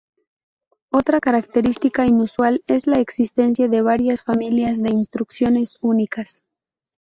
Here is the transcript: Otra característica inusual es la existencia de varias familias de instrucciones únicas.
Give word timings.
Otra 0.91 1.19
característica 1.19 2.07
inusual 2.07 2.63
es 2.65 2.87
la 2.87 2.99
existencia 2.99 3.67
de 3.67 3.83
varias 3.83 4.23
familias 4.23 4.81
de 4.81 4.89
instrucciones 4.89 5.77
únicas. 5.79 6.43